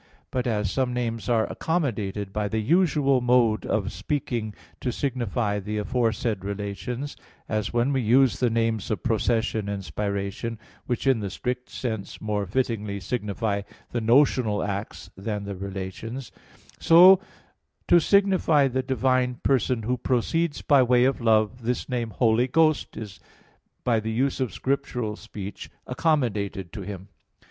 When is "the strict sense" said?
11.19-12.19